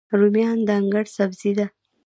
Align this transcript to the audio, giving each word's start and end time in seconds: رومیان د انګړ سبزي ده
رومیان 0.19 0.59
د 0.67 0.69
انګړ 0.79 1.05
سبزي 1.15 1.51
ده 1.57 1.65